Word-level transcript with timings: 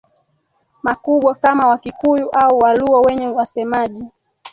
makubwa 0.83 1.35
kama 1.35 1.67
Wakikuyu 1.67 2.29
au 2.29 2.57
Waluo 2.59 3.01
wenye 3.01 3.27
wasemaji 3.27 4.03